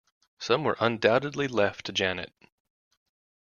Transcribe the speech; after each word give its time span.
Some 0.39 0.63
were 0.63 0.77
undoubtedly 0.79 1.47
left 1.47 1.85
to 1.85 1.91
Janet. 1.91 2.33